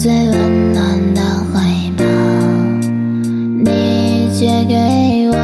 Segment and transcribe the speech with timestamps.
[0.00, 1.20] 最温暖的
[1.52, 1.60] 怀
[1.98, 2.04] 抱
[3.62, 5.36] 你却给我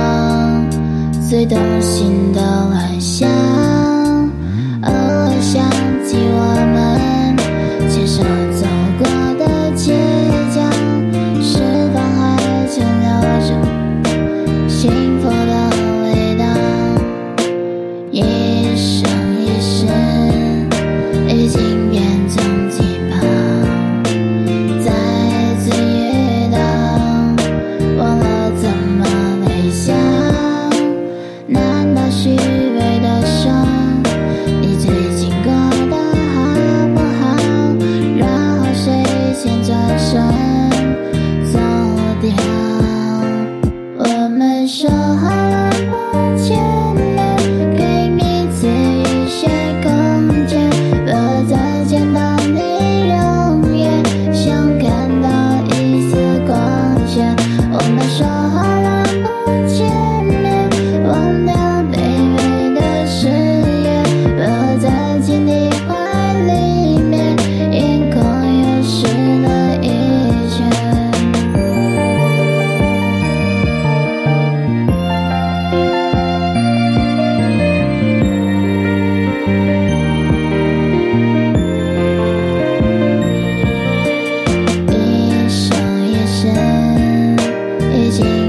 [1.29, 2.41] 最动心的
[2.71, 3.27] 微笑
[88.17, 88.46] gente.